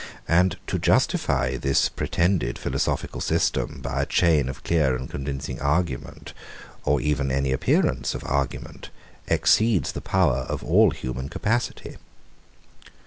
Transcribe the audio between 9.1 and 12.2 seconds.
exceeds the power of all human capacity.